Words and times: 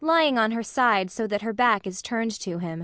[Lying 0.03 0.39
on 0.39 0.49
her 0.53 0.63
side, 0.63 1.11
so 1.11 1.27
that 1.27 1.43
her 1.43 1.53
back 1.53 1.85
is 1.85 2.01
turned 2.01 2.31
to 2.39 2.57
him. 2.57 2.79